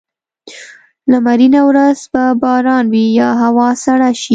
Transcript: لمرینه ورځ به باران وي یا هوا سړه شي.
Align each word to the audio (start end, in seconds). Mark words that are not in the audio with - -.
لمرینه 1.11 1.61
ورځ 1.69 1.99
به 2.13 2.23
باران 2.41 2.85
وي 2.93 3.05
یا 3.19 3.29
هوا 3.43 3.67
سړه 3.83 4.11
شي. 4.21 4.29